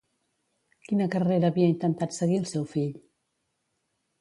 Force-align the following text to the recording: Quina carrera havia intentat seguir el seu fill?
Quina 0.87 1.07
carrera 1.17 1.51
havia 1.53 1.67
intentat 1.73 2.17
seguir 2.17 2.41
el 2.45 2.51
seu 2.55 2.67
fill? 2.73 2.99